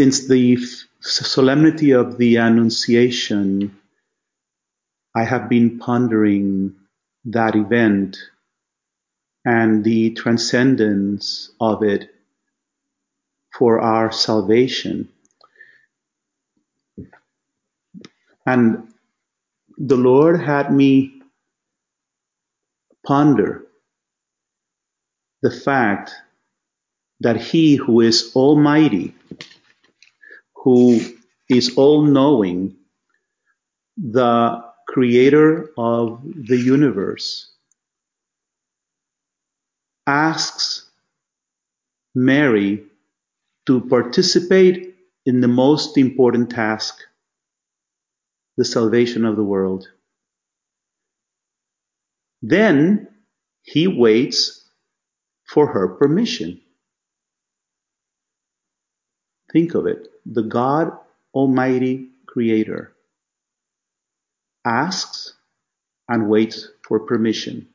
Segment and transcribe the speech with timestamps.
[0.00, 0.56] since the
[1.00, 3.78] solemnity of the Annunciation,
[5.14, 6.74] I have been pondering
[7.26, 8.16] that event
[9.44, 12.08] and the transcendence of it
[13.52, 15.10] for our salvation.
[18.46, 18.88] And
[19.76, 21.20] the Lord had me
[23.06, 23.66] ponder
[25.42, 26.10] the fact
[27.20, 29.14] that He who is Almighty,
[30.62, 31.00] who
[31.48, 32.76] is all knowing,
[33.96, 37.52] the creator of the universe,
[40.06, 40.90] asks
[42.14, 42.82] Mary
[43.66, 44.96] to participate
[45.26, 46.96] in the most important task,
[48.56, 49.88] the salvation of the world.
[52.42, 53.08] Then
[53.62, 54.64] he waits
[55.46, 56.60] for her permission.
[59.52, 60.08] Think of it.
[60.26, 60.92] The God
[61.34, 62.92] Almighty Creator
[64.64, 65.34] asks
[66.08, 67.68] and waits for permission.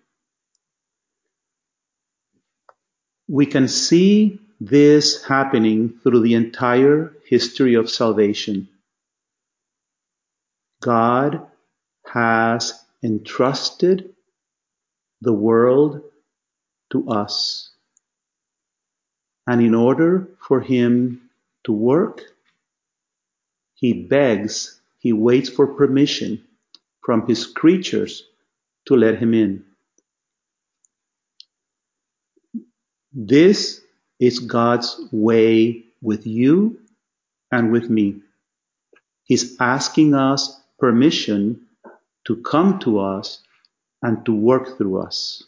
[3.27, 8.69] We can see this happening through the entire history of salvation.
[10.81, 11.47] God
[12.05, 14.13] has entrusted
[15.21, 16.01] the world
[16.91, 17.71] to us.
[19.47, 21.29] And in order for him
[21.66, 22.21] to work,
[23.75, 26.43] he begs, he waits for permission
[27.05, 28.23] from his creatures
[28.85, 29.63] to let him in.
[33.13, 33.81] This
[34.19, 36.79] is God's way with you
[37.51, 38.21] and with me.
[39.23, 41.61] He's asking us permission
[42.25, 43.41] to come to us
[44.01, 45.43] and to work through us.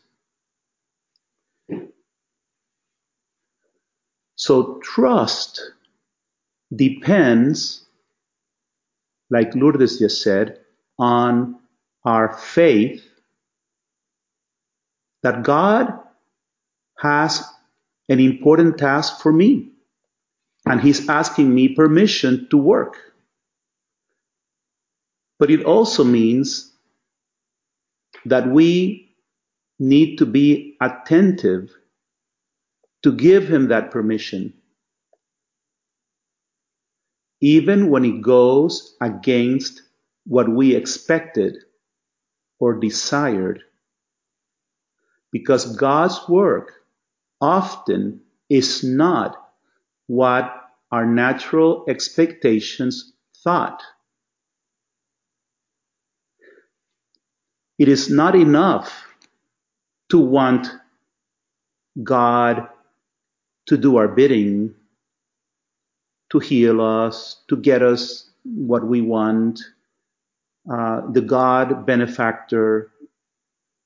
[4.35, 5.61] So trust
[6.75, 7.86] depends,
[9.29, 10.59] like Lourdes just said,
[10.99, 11.59] on
[12.05, 13.03] our faith
[15.23, 15.93] that God
[16.97, 17.43] has
[18.09, 19.71] an important task for me.
[20.65, 22.97] And He's asking me permission to work.
[25.39, 26.71] But it also means
[28.25, 29.15] that we
[29.79, 31.71] need to be attentive
[33.03, 34.53] to give Him that permission.
[37.41, 39.83] Even when it goes against
[40.25, 41.57] what we expected
[42.59, 43.61] or desired.
[45.31, 46.73] Because God's work
[47.39, 49.35] often is not
[50.07, 50.53] what
[50.91, 53.83] our natural expectations thought.
[57.77, 59.05] It is not enough
[60.09, 60.67] to want
[62.03, 62.67] God
[63.67, 64.73] to do our bidding,
[66.29, 69.59] to heal us, to get us what we want,
[70.71, 72.91] uh, the God benefactor.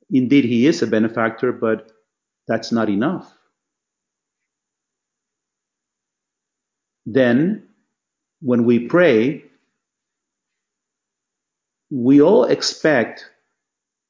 [0.09, 1.91] Indeed, he is a benefactor, but
[2.47, 3.31] that's not enough.
[7.05, 7.67] Then,
[8.41, 9.43] when we pray,
[11.89, 13.25] we all expect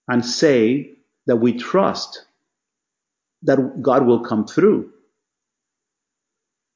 [0.08, 0.92] and say
[1.26, 2.26] that we trust
[3.44, 4.92] that God will come through.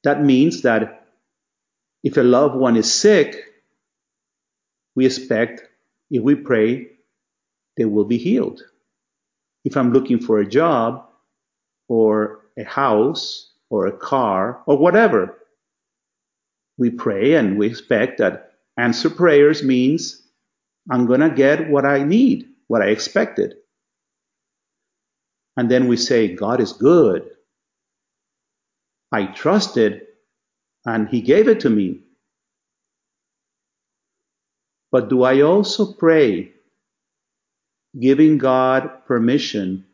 [0.04, 1.05] That means that
[2.02, 3.36] if a loved one is sick,
[4.94, 5.62] we expect
[6.10, 6.88] if we pray,
[7.76, 8.62] they will be healed.
[9.64, 11.06] If I'm looking for a job
[11.88, 15.36] or a house or a car or whatever,
[16.78, 20.22] we pray and we expect that answer prayers means
[20.90, 23.54] I'm going to get what I need, what I expected.
[25.56, 27.30] And then we say, God is good.
[29.10, 30.05] I trusted
[30.86, 32.00] and he gave it to me.
[34.92, 36.52] But do I also pray,
[38.00, 39.84] giving God permission,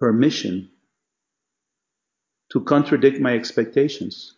[0.00, 0.70] permission
[2.52, 4.32] to contradict my expectations?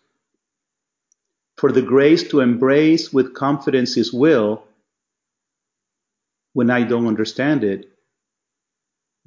[1.56, 4.64] For the grace to embrace with confidence His will
[6.54, 7.88] when I don't understand it,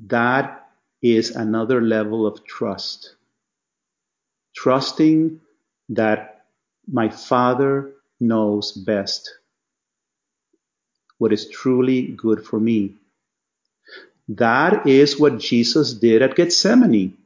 [0.08, 0.70] that
[1.02, 3.16] is another level of trust.
[4.56, 5.40] Trusting
[5.90, 6.46] that
[6.92, 9.30] my Father knows best
[11.18, 12.96] what is truly good for me.
[14.28, 17.18] That is what Jesus did at Gethsemane.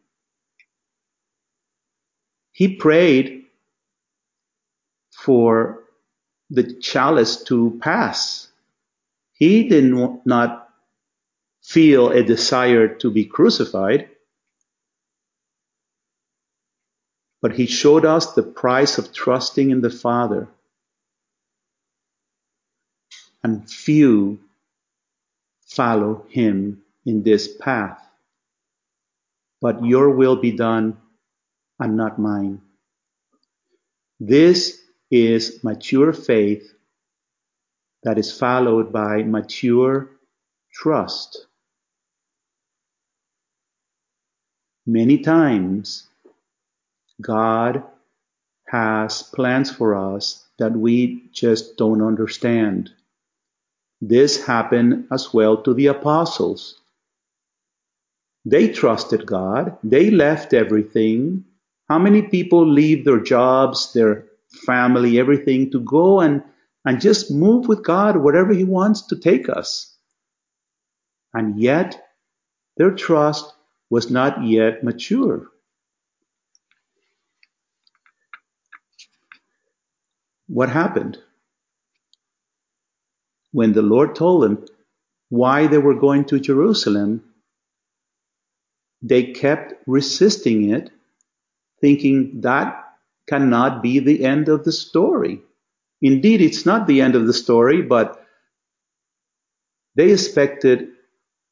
[2.51, 3.45] He prayed
[5.11, 5.83] for
[6.49, 8.47] the chalice to pass.
[9.33, 9.93] He did
[10.25, 10.69] not
[11.63, 14.09] feel a desire to be crucified.
[17.41, 20.47] But he showed us the price of trusting in the Father.
[23.43, 24.39] And few
[25.65, 28.05] follow him in this path.
[29.61, 30.97] But your will be done
[31.79, 32.61] and not mine.
[34.19, 36.73] This is mature faith
[38.03, 40.09] that is followed by mature
[40.73, 41.45] trust.
[44.85, 46.08] Many times,
[47.21, 47.83] God
[48.67, 52.91] has plans for us that we just don't understand.
[54.01, 56.79] This happened as well to the apostles.
[58.45, 59.77] They trusted God.
[59.83, 61.45] They left everything.
[61.89, 64.25] How many people leave their jobs, their
[64.65, 66.43] family, everything to go and,
[66.85, 69.95] and just move with God wherever He wants to take us?
[71.33, 72.01] And yet,
[72.77, 73.53] their trust
[73.89, 75.47] was not yet mature.
[80.49, 81.19] What happened?
[83.51, 84.65] When the Lord told them
[85.29, 87.23] why they were going to Jerusalem,
[89.01, 90.89] they kept resisting it,
[91.81, 92.83] thinking that
[93.27, 95.41] cannot be the end of the story.
[96.01, 98.25] Indeed, it's not the end of the story, but
[99.95, 100.89] they expected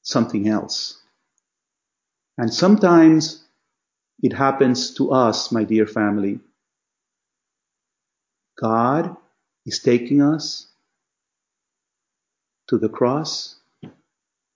[0.01, 0.99] something else.
[2.37, 3.43] And sometimes
[4.23, 6.39] it happens to us, my dear family.
[8.59, 9.15] God
[9.65, 10.67] is taking us
[12.67, 13.55] to the cross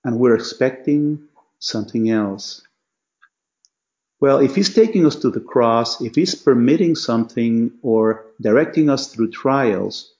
[0.04, 1.28] and we're expecting
[1.60, 2.62] something else.
[4.20, 9.14] Well, if He's taking us to the cross, if He's permitting something or directing us
[9.14, 10.14] through trials,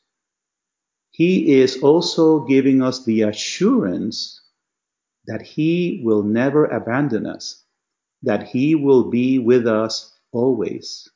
[1.12, 4.42] He is also giving us the assurance
[5.26, 7.64] that He will never abandon us,
[8.24, 11.10] that He will be with us always.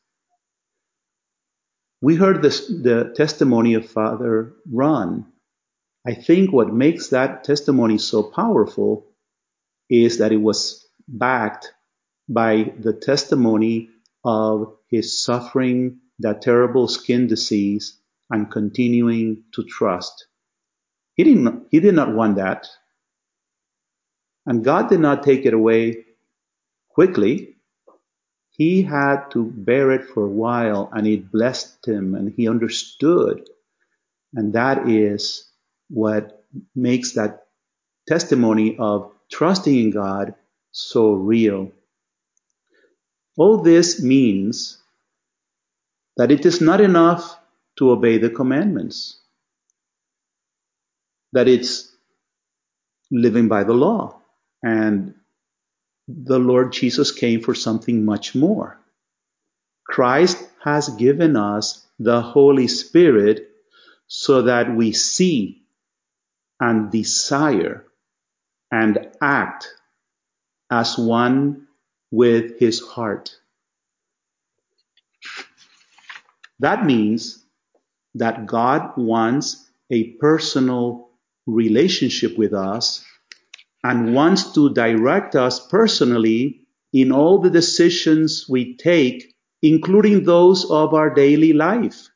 [2.05, 5.25] We heard this, the testimony of Father Ron.
[6.05, 9.07] I think what makes that testimony so powerful
[9.89, 11.73] is that it was backed
[12.29, 13.89] by the testimony
[14.23, 17.99] of his suffering that terrible skin disease
[18.29, 20.27] and continuing to trust.
[21.15, 22.67] He didn't, he did not want that.
[24.45, 26.05] And God did not take it away
[26.89, 27.54] quickly.
[28.57, 33.49] He had to bear it for a while and it blessed him and he understood.
[34.33, 35.49] And that is
[35.89, 37.47] what makes that
[38.07, 40.35] testimony of trusting in God
[40.71, 41.71] so real.
[43.37, 44.77] All this means
[46.15, 47.37] that it is not enough
[47.77, 49.19] to obey the commandments,
[51.33, 51.93] that it's
[53.11, 54.21] living by the law.
[54.63, 55.15] And
[56.07, 58.79] the Lord Jesus came for something much more.
[59.85, 63.49] Christ has given us the Holy Spirit
[64.07, 65.63] so that we see
[66.59, 67.85] and desire
[68.71, 69.67] and act
[70.69, 71.67] as one
[72.11, 73.35] with his heart.
[76.59, 77.43] That means
[78.15, 81.09] that God wants a personal
[81.45, 83.05] relationship with us
[83.85, 86.61] and wants to direct us personally
[86.91, 92.09] in all the decisions we take, including those of our daily life.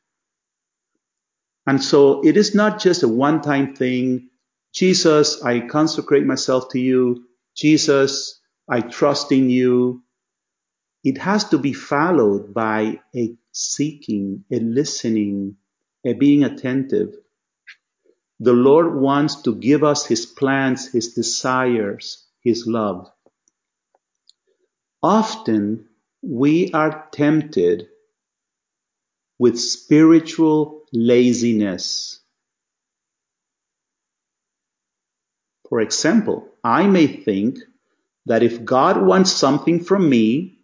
[1.68, 4.30] And so it is not just a one time thing.
[4.74, 7.26] Jesus, I consecrate myself to you.
[7.54, 10.02] Jesus, I trust in you.
[11.04, 15.54] It has to be followed by a seeking, a listening,
[16.04, 17.14] a being attentive.
[18.42, 23.10] The Lord wants to give us His plans, His desires, His love.
[25.02, 25.88] Often
[26.22, 27.88] we are tempted
[29.38, 32.20] with spiritual laziness.
[35.68, 37.58] For example, I may think
[38.26, 40.60] that if God wants something from me,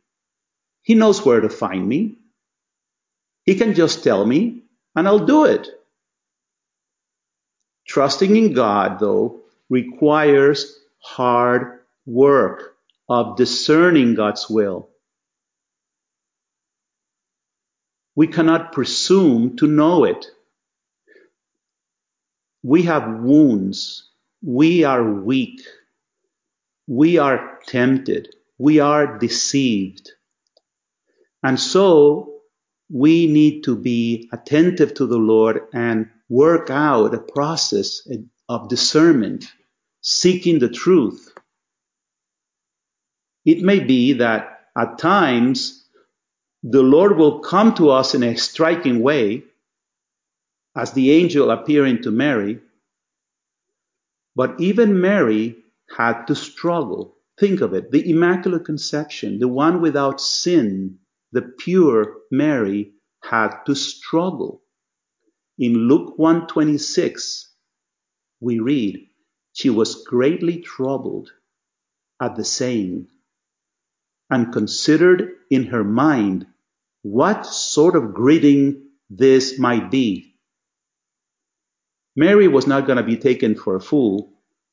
[0.82, 2.18] He knows where to find me.
[3.44, 4.62] He can just tell me
[4.94, 5.68] and I'll do it.
[7.96, 12.76] Trusting in God, though, requires hard work
[13.08, 14.90] of discerning God's will.
[18.14, 20.26] We cannot presume to know it.
[22.62, 24.10] We have wounds.
[24.42, 25.62] We are weak.
[26.86, 28.28] We are tempted.
[28.58, 30.10] We are deceived.
[31.42, 32.42] And so
[32.90, 38.06] we need to be attentive to the Lord and work out a process
[38.48, 39.46] of discernment,
[40.00, 41.32] seeking the truth.
[43.44, 45.88] It may be that at times
[46.62, 49.44] the Lord will come to us in a striking way
[50.76, 52.60] as the angel appearing to Mary.
[54.34, 55.56] But even Mary
[55.96, 57.16] had to struggle.
[57.38, 57.90] Think of it.
[57.90, 60.98] The Immaculate Conception, the one without sin,
[61.32, 62.92] the pure Mary
[63.22, 64.62] had to struggle.
[65.58, 67.50] In Luke 126,
[68.40, 69.08] we read,
[69.52, 71.30] she was greatly troubled
[72.20, 73.08] at the saying
[74.28, 76.46] and considered in her mind
[77.02, 80.34] what sort of greeting this might be.
[82.14, 84.32] Mary was not going to be taken for a fool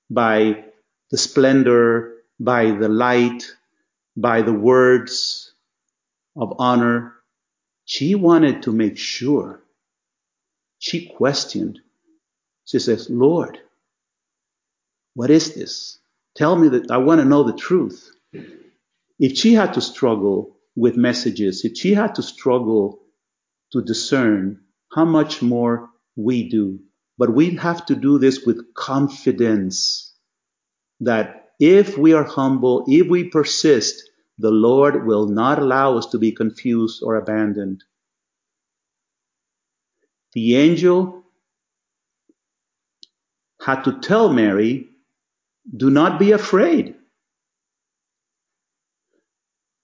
[0.09, 0.65] by
[1.11, 3.43] the splendor, by the light,
[4.17, 5.53] by the words
[6.35, 7.13] of honor.
[7.85, 9.62] She wanted to make sure.
[10.83, 11.79] She questioned.
[12.65, 13.57] She says, Lord,
[15.13, 15.97] what is this?
[16.35, 18.11] Tell me that I want to know the truth.
[19.17, 22.99] If she had to struggle with messages, if she had to struggle
[23.71, 24.59] to discern,
[24.91, 26.79] how much more we do.
[27.17, 30.13] But we have to do this with confidence
[30.99, 34.03] that if we are humble, if we persist,
[34.37, 37.85] the Lord will not allow us to be confused or abandoned.
[40.33, 41.23] The angel
[43.61, 44.89] had to tell Mary,
[45.75, 46.95] do not be afraid.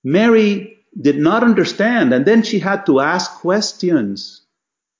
[0.03, 4.45] Mary did not understand, and then she had to ask questions.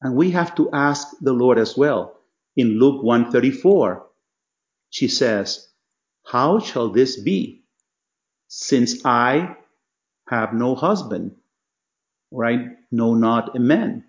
[0.02, 2.18] And we have to ask the Lord as well.
[2.56, 4.06] In Luke 134,
[4.90, 5.68] she says,
[6.26, 7.64] How shall this be,
[8.48, 9.58] since I
[10.28, 11.36] have no husband,
[12.32, 14.06] or I know not a man?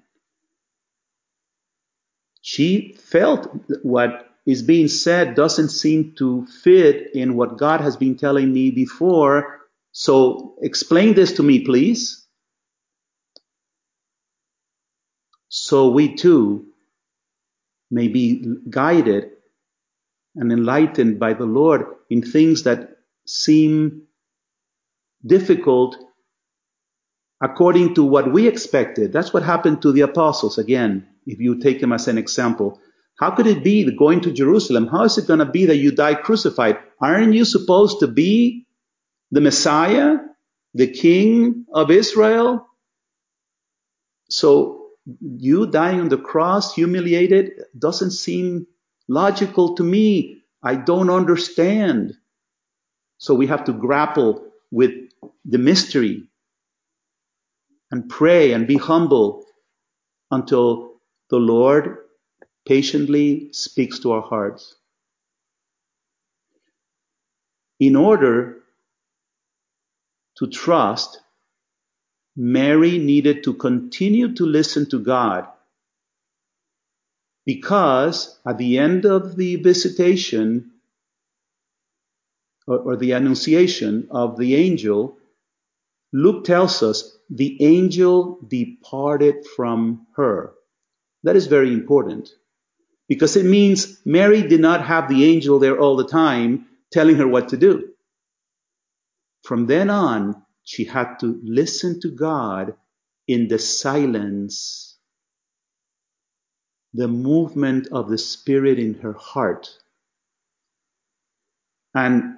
[2.43, 3.49] She felt
[3.83, 8.71] what is being said doesn't seem to fit in what God has been telling me
[8.71, 9.61] before.
[9.93, 12.27] So explain this to me, please.
[15.49, 16.67] So we too
[17.91, 19.31] may be guided
[20.37, 24.03] and enlightened by the Lord in things that seem
[25.27, 25.97] difficult
[27.43, 29.13] according to what we expected.
[29.13, 32.81] That's what happened to the apostles again, if you take him as an example.
[33.19, 34.87] How could it be that going to Jerusalem?
[34.87, 36.79] How is it going to be that you die crucified?
[37.01, 38.67] Aren't you supposed to be
[39.31, 40.17] the Messiah,
[40.75, 42.67] the King of Israel?
[44.31, 44.87] So
[45.21, 48.67] you dying on the cross, humiliated, doesn't seem
[49.09, 50.43] logical to me.
[50.63, 52.15] I don't understand.
[53.19, 54.93] So we have to grapple with
[55.45, 56.25] the mystery
[57.91, 59.45] and pray and be humble
[60.31, 60.90] until
[61.31, 61.97] the Lord
[62.67, 64.75] patiently speaks to our hearts.
[67.79, 68.59] In order
[70.39, 71.21] to trust,
[72.37, 75.47] Mary needed to continue to listen to God
[77.47, 80.71] because at the end of the visitation
[82.67, 85.19] or, or, the annunciation of the angel,
[86.13, 90.53] Luke tells us the angel departed from her.
[91.23, 92.31] That is very important
[93.09, 97.29] because it means Mary did not have the angel there all the time telling her
[97.29, 97.91] what to do.
[99.43, 102.75] From then on, she had to listen to God
[103.27, 104.97] in the silence,
[106.95, 109.77] the movement of the Spirit in her heart.
[111.95, 112.37] And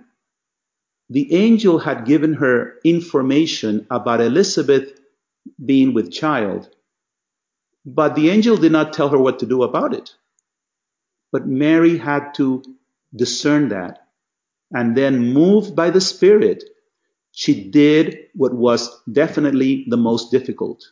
[1.10, 4.98] the angel had given her information about Elizabeth
[5.62, 6.70] being with child,
[7.84, 10.14] but the angel did not tell her what to do about it.
[11.32, 12.62] But Mary had to
[13.14, 14.06] discern that.
[14.72, 16.64] And then, moved by the Spirit,
[17.32, 20.84] she did what was definitely the most difficult.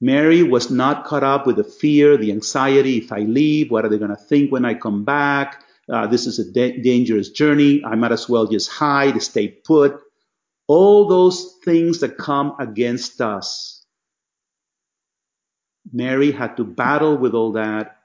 [0.00, 2.98] Mary was not caught up with the fear, the anxiety.
[2.98, 5.62] If I leave, what are they going to think when I come back?
[5.90, 7.84] Uh, this is a da- dangerous journey.
[7.84, 10.00] I might as well just hide, stay put.
[10.66, 13.83] All those things that come against us.
[15.92, 17.98] Mary had to battle with all that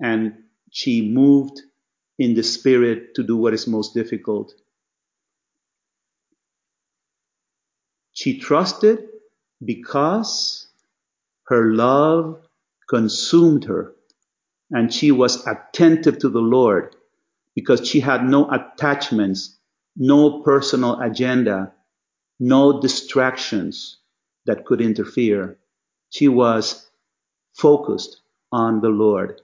[0.00, 0.34] and
[0.70, 1.60] she moved
[2.18, 4.52] in the spirit to do what is most difficult.
[8.12, 9.08] She trusted
[9.64, 10.68] because
[11.46, 12.46] her love
[12.88, 13.94] consumed her
[14.70, 16.94] and she was attentive to the Lord
[17.54, 19.58] because she had no attachments,
[19.96, 21.72] no personal agenda,
[22.38, 23.98] no distractions
[24.46, 25.58] that could interfere.
[26.10, 26.89] She was
[27.60, 29.40] focused on the Lord.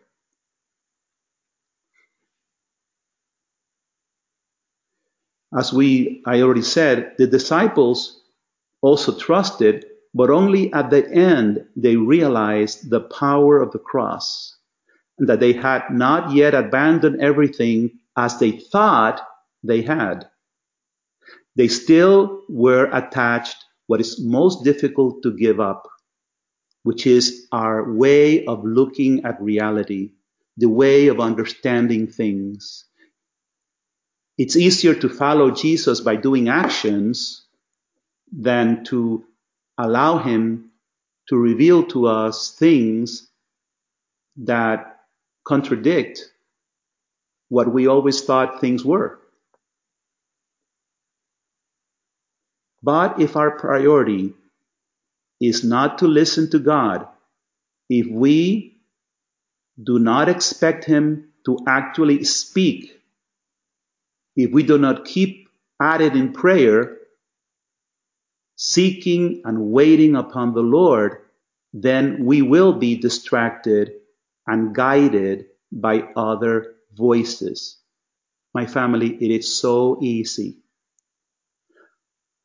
[5.57, 8.21] As we, I already said, the disciples
[8.83, 14.57] also trusted, but only at the end they realized the power of the cross
[15.19, 19.21] and that they had not yet abandoned everything as they thought
[19.63, 20.27] they had.
[21.57, 23.57] They still were attached
[23.87, 25.89] what is most difficult to give up,
[26.87, 30.13] which is our way of looking at reality,
[30.57, 32.85] the way of understanding things.
[34.39, 37.45] It's easier to follow Jesus by doing actions
[38.31, 39.25] than to
[39.77, 40.71] allow him
[41.29, 43.29] to reveal to us things
[44.37, 45.01] that
[45.45, 46.21] contradict
[47.49, 49.19] what we always thought things were.
[52.81, 54.35] But if our priority
[55.41, 57.07] is not to listen to God,
[57.89, 58.81] if we
[59.83, 63.01] do not expect Him to actually speak,
[64.35, 65.49] if we do not keep
[65.81, 66.97] at it in prayer,
[68.57, 71.19] seeking and waiting upon the Lord,
[71.73, 73.93] then we will be distracted
[74.47, 77.79] and guided by other voices.
[78.55, 80.59] My family, it is so easy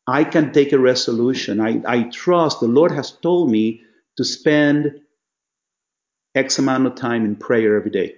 [0.07, 1.59] I can take a resolution.
[1.59, 3.81] I, I trust the Lord has told me
[4.17, 5.01] to spend
[6.33, 8.15] X amount of time in prayer every day.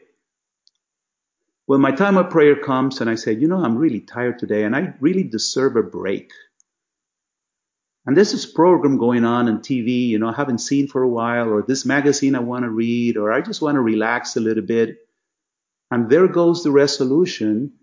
[1.65, 4.63] When my time of prayer comes and I say, you know, I'm really tired today
[4.63, 6.31] and I really deserve a break.
[8.05, 11.07] And there's this program going on on TV, you know, I haven't seen for a
[11.07, 14.41] while, or this magazine I want to read, or I just want to relax a
[14.41, 14.97] little bit.
[15.89, 17.73] And there goes the resolution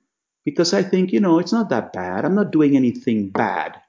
[0.44, 2.26] because I think, you know, it's not that bad.
[2.26, 3.80] I'm not doing anything bad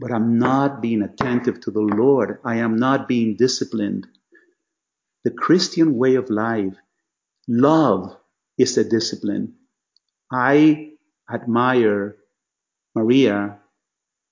[0.00, 2.38] but I'm not being attentive to the Lord.
[2.42, 4.06] I am not being disciplined.
[5.24, 6.74] The Christian way of life,
[7.46, 8.16] love
[8.56, 9.56] is a discipline.
[10.32, 10.92] I
[11.30, 12.16] admire
[12.94, 13.58] Maria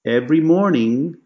[0.07, 1.17] every morning.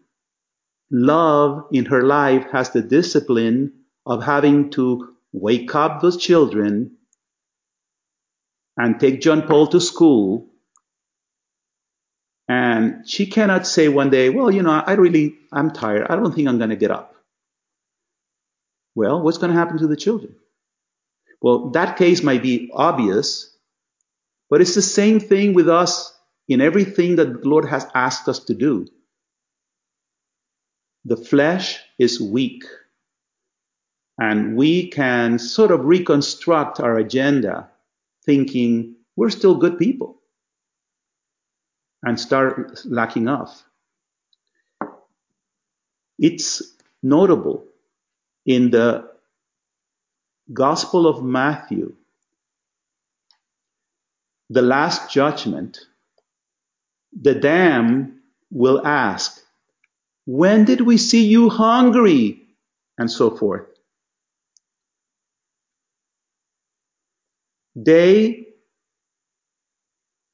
[0.91, 3.71] Love in her life has the discipline
[4.05, 6.97] of having to wake up those children
[8.75, 10.52] and take John Paul to school
[12.47, 16.07] and she cannot say one day, well, you know, I really, I'm tired.
[16.09, 17.15] I don't think I'm going to get up.
[18.95, 20.35] Well, what's going to happen to the children?
[21.41, 23.55] Well, that case might be obvious,
[24.49, 26.13] but it's the same thing with us
[26.47, 28.87] in everything that the Lord has asked us to do.
[31.05, 32.63] The flesh is weak,
[34.17, 37.69] and we can sort of reconstruct our agenda
[38.25, 40.21] thinking we're still good people
[42.03, 43.63] and start lacking off.
[46.19, 46.61] It's
[47.01, 47.65] notable
[48.45, 49.09] in the
[50.51, 51.95] Gospel of Matthew,
[54.49, 55.79] the last judgment,
[57.13, 58.19] the dam
[58.51, 59.41] will ask,
[60.25, 62.41] When did we see you hungry?
[62.97, 63.67] And so forth.
[67.75, 68.47] They,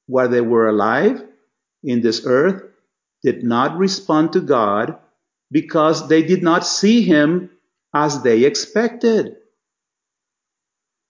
[0.08, 1.29] while they were alive,
[1.84, 2.64] in this earth
[3.24, 4.98] did not respond to God
[5.52, 7.52] because they did not see him
[7.94, 9.38] as they expected.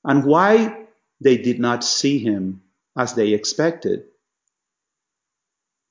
[0.04, 0.88] And why
[1.22, 2.62] they did not see him
[2.98, 4.06] as they expected?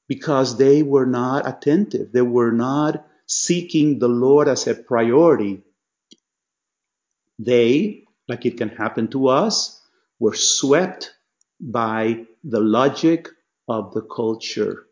[0.09, 2.13] Because they were not attentive.
[2.13, 5.63] They were not seeking the Lord as a priority.
[7.39, 9.81] They, like it can happen to us,
[10.19, 11.15] were swept
[11.61, 13.29] by the logic
[13.69, 14.87] of the culture,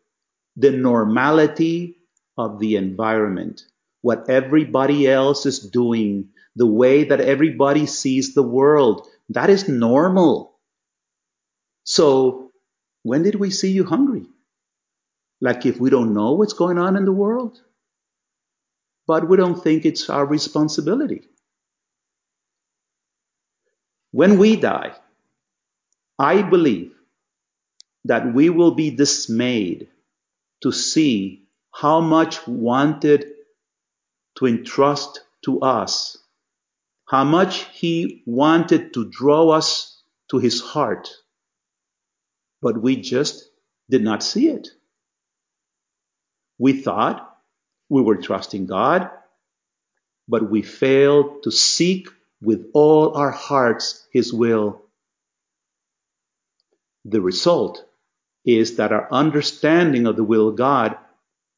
[0.55, 1.97] the normality
[2.37, 3.63] of the environment,
[4.01, 9.07] what everybody else is doing, the way that everybody sees the world.
[9.29, 10.59] That is normal.
[11.83, 12.51] So,
[13.03, 14.25] when did we see you hungry?
[15.41, 17.61] Like if we don't know what's going on in the world?
[19.07, 21.23] But we don't think it's our responsibility.
[24.11, 24.95] When we die,
[26.19, 26.96] I believe
[28.07, 29.89] that we will be dismayed
[30.61, 31.43] to see
[31.73, 33.25] how much wanted
[34.37, 36.17] to entrust to us,
[37.05, 41.09] how much he wanted to draw us to his heart,
[42.61, 43.49] but we just
[43.89, 44.67] did not see it.
[46.57, 47.37] We thought
[47.89, 49.11] we were trusting God,
[50.27, 52.09] but we failed to seek
[52.41, 54.81] with all our hearts his will.
[57.05, 57.86] The result
[58.47, 60.97] is that our understanding of the will of God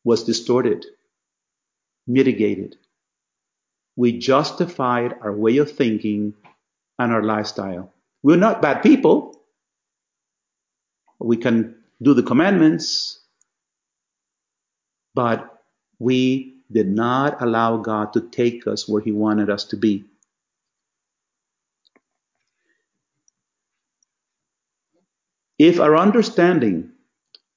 [0.04, 0.88] was distorted,
[2.08, 2.78] mitigated.
[3.96, 6.34] We justified our way of thinking
[6.98, 7.94] and our lifestyle.
[8.24, 9.40] We're not bad people.
[11.20, 13.20] We can do the commandments,
[15.14, 15.62] but
[16.00, 20.06] we did not allow God to take us where He wanted us to be.
[25.60, 26.94] If our understanding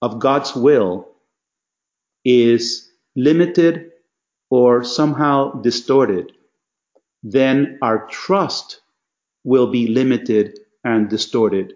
[0.03, 1.09] of God's will
[2.25, 3.93] is limited
[4.51, 6.33] or somehow distorted,
[7.23, 8.81] then our trust
[9.45, 11.75] will be limited and distorted.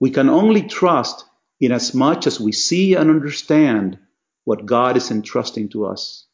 [0.00, 1.24] We can only trust
[1.60, 3.98] in as much as we see and understand
[4.44, 6.26] what God is entrusting to us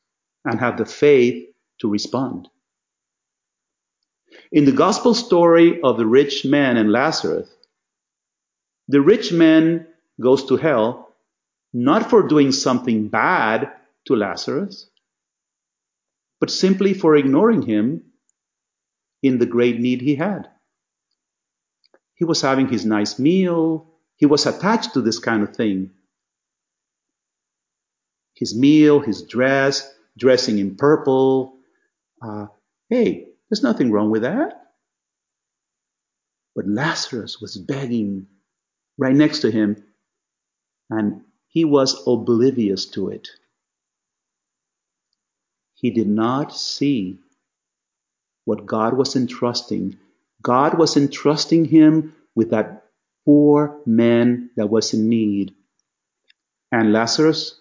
[0.45, 1.47] and have the faith
[1.81, 2.49] to respond.
[4.51, 7.49] In the gospel story of the rich man and Lazarus,
[8.91, 9.87] the rich man
[10.21, 11.15] goes to hell
[11.73, 13.71] not for doing something bad
[14.07, 14.91] to Lazarus,
[16.41, 18.03] but simply for ignoring him
[19.23, 20.49] in the great need he had.
[22.15, 23.87] He was having his nice meal.
[24.17, 25.91] He was attached to this kind of thing.
[28.35, 31.55] His meal, his dress, dressing in purple.
[32.21, 32.47] Uh,
[32.89, 34.73] hey, there's nothing wrong with that.
[36.57, 38.27] But Lazarus was begging
[39.01, 39.83] right next to him,
[40.91, 43.29] and he was oblivious to it.
[45.75, 47.19] He did not see
[48.45, 49.97] what God was entrusting.
[50.43, 52.85] God was entrusting him with that
[53.25, 55.55] poor man that was in need.
[56.71, 57.59] And Lazarus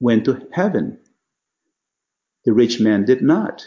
[0.00, 0.98] went to heaven.
[2.44, 3.66] The rich man did not.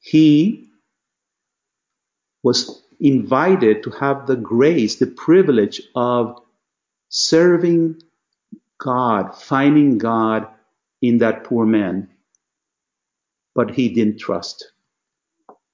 [0.00, 0.69] He
[2.42, 6.40] was invited to have the grace, the privilege of
[7.08, 8.00] serving
[8.78, 10.48] God, finding God
[11.02, 12.08] in that poor man.
[13.54, 14.72] But he didn't trust.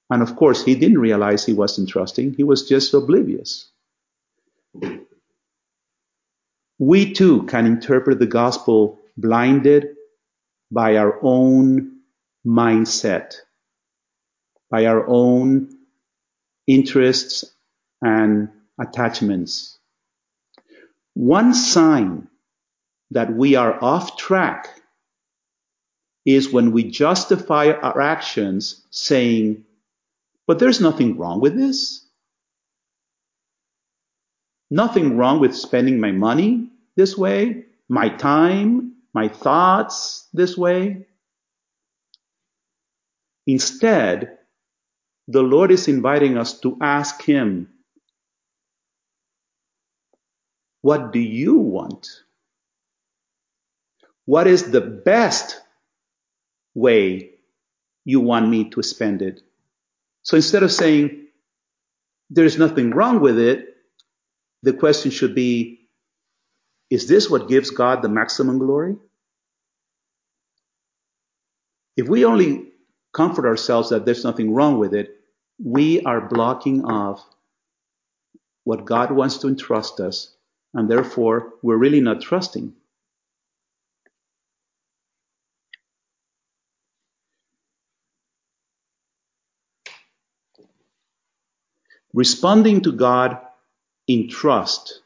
[0.09, 2.35] And of course, he didn't realize he wasn't trusting.
[2.35, 3.71] He was just oblivious.
[6.79, 9.97] We too can interpret the gospel blinded
[10.71, 12.01] by our own
[12.47, 13.35] mindset,
[14.71, 15.76] by our own
[16.67, 17.45] interests
[18.03, 19.79] and attachments.
[21.15, 22.29] One sign
[23.11, 24.69] that we are off track
[26.25, 29.65] is when we justify our actions saying,
[30.47, 32.05] but there's nothing wrong with this.
[34.71, 41.07] Nothing wrong with spending my money this way, my time, my thoughts this way.
[43.47, 44.36] Instead,
[45.29, 47.69] the Lord is inviting us to ask Him,
[50.83, 52.09] What do you want?
[54.25, 55.61] What is the best
[56.75, 57.31] way
[58.05, 59.41] you want me to spend it?
[60.23, 61.27] So instead of saying,
[62.31, 63.77] There's nothing wrong with it,
[64.63, 65.89] the question should be,
[66.91, 68.97] Is this what gives God the maximum glory?
[71.97, 72.73] If we only
[73.13, 75.16] comfort ourselves that there's nothing wrong with it,
[75.63, 77.25] we are blocking off
[78.65, 80.35] what God wants to entrust us,
[80.75, 82.75] and therefore we're really not trusting.
[92.13, 93.39] Responding to God
[94.09, 95.03] in trust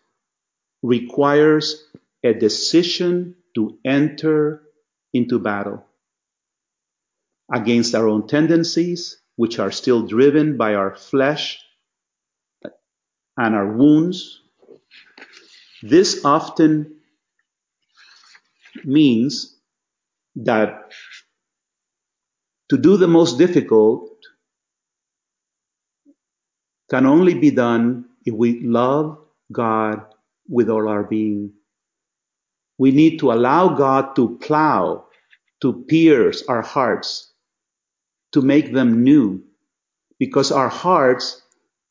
[0.83, 1.85] requires
[2.23, 4.63] a decision to enter
[5.13, 5.85] into battle
[7.53, 11.59] against our own tendencies, which are still driven by our flesh
[13.37, 14.43] and our wounds.
[15.83, 16.97] This often
[18.85, 19.57] means
[20.37, 20.93] that
[22.69, 24.11] to do the most difficult
[26.91, 29.19] can only be done if we love
[29.51, 30.05] God
[30.49, 31.53] with all our being.
[32.79, 35.07] We need to allow God to plow,
[35.63, 37.30] to pierce our hearts
[38.33, 39.43] to make them new
[40.19, 41.41] because our hearts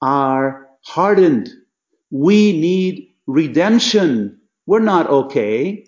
[0.01, 1.49] are hardened.
[2.11, 4.39] We need redemption.
[4.65, 5.87] We're not okay.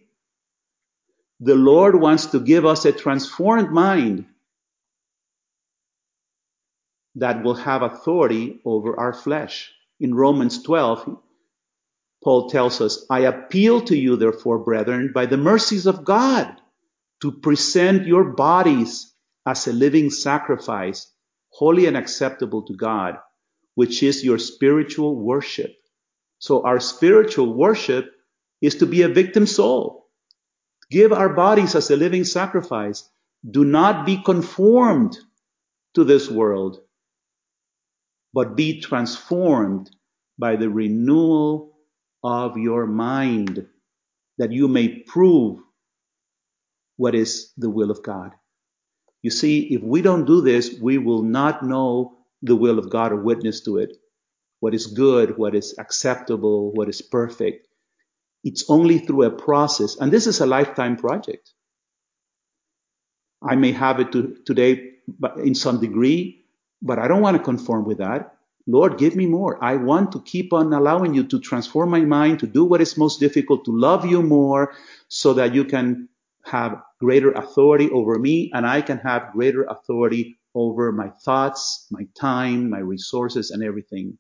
[1.40, 4.26] The Lord wants to give us a transformed mind
[7.16, 9.72] that will have authority over our flesh.
[10.00, 11.18] In Romans 12,
[12.24, 16.56] Paul tells us, I appeal to you, therefore, brethren, by the mercies of God,
[17.22, 19.11] to present your bodies
[19.46, 21.12] as a living sacrifice,
[21.50, 23.18] holy and acceptable to God,
[23.76, 25.72] which is your spiritual worship.
[26.40, 28.12] So our spiritual worship
[28.62, 30.08] is to be a victim soul.
[30.90, 33.10] Give our bodies as a living sacrifice.
[33.50, 35.18] Do not be conformed
[35.96, 36.80] to this world,
[38.34, 39.90] but be transformed
[40.38, 41.74] by the renewal
[42.24, 43.68] of your mind,
[44.38, 45.60] that you may prove
[46.98, 48.32] what is the will of God.
[49.22, 53.12] You see, if we don't do this, we will not know the will of God
[53.12, 53.98] or witness to it.
[54.60, 57.68] What is good, what is acceptable, what is perfect.
[58.44, 61.52] It's only through a process, and this is a lifetime project.
[63.42, 64.94] I may have it to, today
[65.38, 66.46] in some degree,
[66.82, 68.36] but I don't want to conform with that.
[68.68, 69.64] Lord, give me more.
[69.64, 72.98] I want to keep on allowing you to transform my mind, to do what is
[72.98, 74.74] most difficult, to love you more,
[75.08, 76.10] so that you can
[76.44, 82.08] have greater authority over me and I can have greater authority over my thoughts, my
[82.20, 84.18] time, my resources, and everything.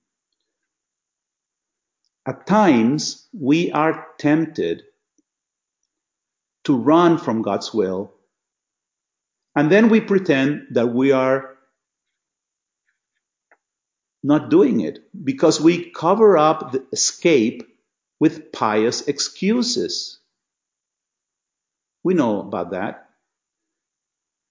[2.25, 4.84] At times, we are tempted
[6.65, 8.13] to run from God's will,
[9.55, 11.57] and then we pretend that we are
[14.23, 17.63] not doing it because we cover up the escape
[18.19, 20.20] with pious excuses.
[22.04, 23.10] We know about that.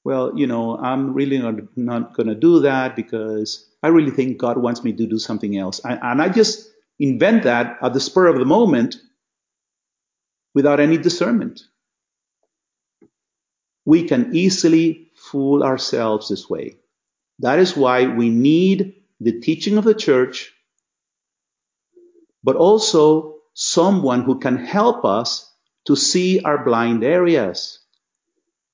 [0.04, 4.38] Well, you know, I'm really not, not going to do that because I really think
[4.38, 5.80] God wants me to do something else.
[5.84, 8.96] And, and I just invent that at the spur of the moment
[10.54, 11.62] without any discernment.
[13.84, 16.76] We can easily fool ourselves this way.
[17.40, 20.52] That is why we need the teaching of the church,
[22.42, 25.49] but also someone who can help us
[25.86, 27.78] to see our blind areas.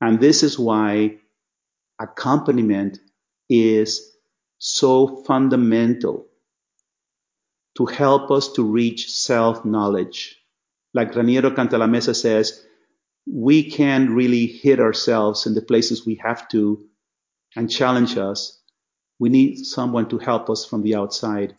[0.01, 1.19] And this is why
[1.99, 2.99] accompaniment
[3.49, 4.13] is
[4.59, 6.27] so fundamental
[7.77, 10.37] to help us to reach self-knowledge.
[10.95, 12.65] Like Raniero Cantalamessa says,
[13.27, 16.87] we can really hit ourselves in the places we have to
[17.55, 18.61] and challenge us.
[19.19, 21.55] We need someone to help us from the outside,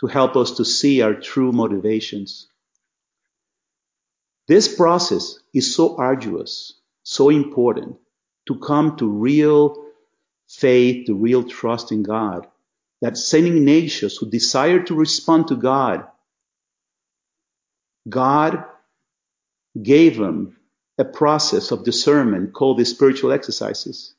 [0.00, 2.48] to help us to see our true motivations.
[4.48, 7.96] This process is so arduous, so important
[8.46, 9.76] to come to real
[10.48, 12.46] faith, to real trust in God,
[13.02, 13.46] that St.
[13.46, 16.06] Ignatius, who desired to respond to God,
[18.08, 18.64] God
[19.80, 20.56] gave him
[20.96, 24.14] a process of discernment called the spiritual exercises.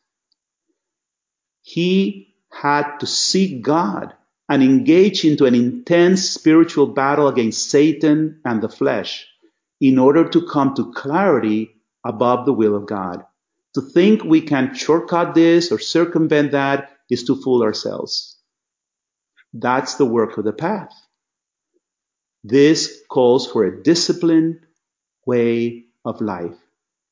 [1.63, 4.13] He had to seek God
[4.47, 9.28] and engage into an intense spiritual battle against Satan and the flesh
[9.81, 13.23] in order to come to clarity above the will of God.
[13.75, 18.37] To think we can shortcut this or circumvent that is to fool ourselves.
[19.53, 20.91] That's the work of the path.
[22.43, 24.59] This calls for a disciplined
[25.25, 26.55] way of life.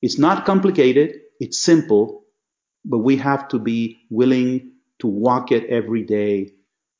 [0.01, 2.23] It's not complicated, it's simple,
[2.85, 6.53] but we have to be willing to walk it every day,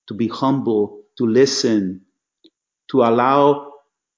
[0.08, 2.02] to be humble, to listen,
[2.92, 3.67] to allow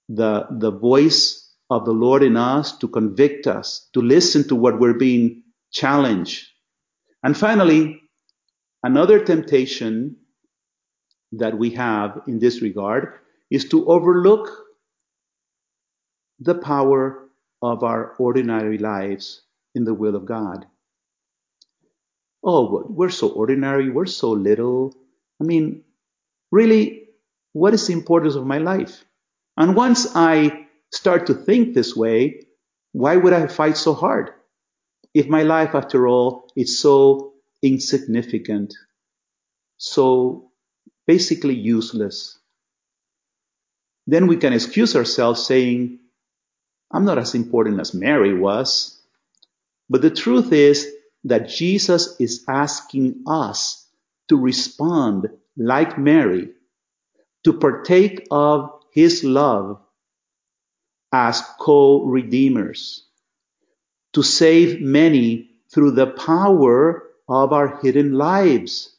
[0.10, 4.80] the, the voice of the Lord in us to convict us, to listen to what
[4.80, 6.48] we're being challenged.
[7.24, 8.02] And finally,
[8.84, 10.18] another temptation
[11.34, 13.20] that we have in this regard
[13.52, 14.50] is to overlook
[16.40, 17.30] the power
[17.62, 19.42] of our ordinary lives
[19.76, 20.66] in the will of God.
[22.44, 24.96] Oh, we're so ordinary, we're so little.
[25.40, 25.84] I mean,
[26.52, 27.10] really,
[27.54, 29.04] what is the importance of my life?
[29.60, 32.46] And once I start to think this way,
[32.94, 34.32] why would I fight so hard?
[35.14, 38.74] If my life, after all, is so insignificant,
[39.78, 40.52] so
[41.06, 42.40] basically useless,
[44.08, 46.00] then we can excuse ourselves saying,
[46.90, 48.98] I'm not as important as Mary was.
[49.90, 50.88] But the truth is
[51.26, 53.86] that Jesus is asking us
[54.30, 56.50] to respond like Mary,
[57.44, 59.80] to partake of his love
[61.12, 63.06] as co-redeemers
[64.14, 68.96] to save many through the power of our hidden lives,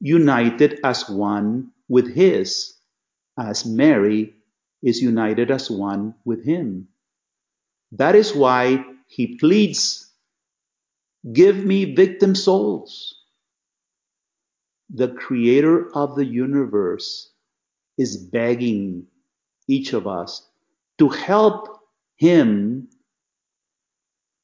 [0.00, 2.74] united as one with His,
[3.38, 4.34] as Mary
[4.82, 6.88] is united as one with Him.
[7.92, 10.10] That is why He pleads,
[11.32, 13.14] give me victim souls.
[14.90, 17.30] The creator of the universe
[17.98, 19.06] is begging
[19.68, 20.48] each of us
[20.98, 21.80] to help
[22.16, 22.88] him,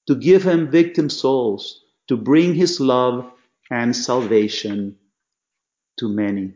[0.07, 3.31] to give him victim souls, to bring his love
[3.71, 4.97] and salvation
[5.99, 6.55] to many.